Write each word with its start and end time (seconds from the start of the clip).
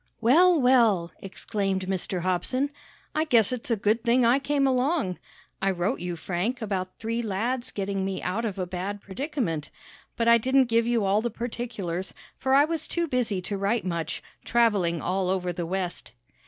"Well, 0.19 0.59
well!" 0.59 1.11
exclaimed 1.19 1.85
Mr. 1.85 2.21
Hobson. 2.21 2.71
"I 3.13 3.23
guess 3.23 3.51
it's 3.51 3.69
a 3.69 3.75
good 3.75 4.03
thing 4.03 4.25
I 4.25 4.39
came 4.39 4.65
along. 4.65 5.19
I 5.61 5.69
wrote 5.69 5.99
you, 5.99 6.15
Frank, 6.15 6.59
about 6.59 6.97
three 6.97 7.21
lads 7.21 7.69
getting 7.69 8.03
me 8.03 8.19
out 8.19 8.43
of 8.43 8.57
a 8.57 8.65
bad 8.65 8.99
predicament, 8.99 9.69
but 10.17 10.27
I 10.27 10.39
didn't 10.39 10.69
give 10.69 10.87
you 10.87 11.05
all 11.05 11.21
the 11.21 11.29
particulars, 11.29 12.15
for 12.39 12.55
I 12.55 12.65
was 12.65 12.87
too 12.87 13.07
busy 13.07 13.43
to 13.43 13.59
write 13.59 13.85
much, 13.85 14.23
traveling 14.43 15.03
all 15.03 15.29
over 15.29 15.53
the 15.53 15.67
West." 15.67 16.13